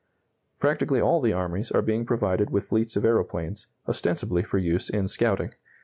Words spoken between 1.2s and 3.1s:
the armies are being provided with fleets of